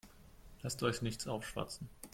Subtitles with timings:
[0.63, 1.87] Lasst euch nichts aufschwatzen.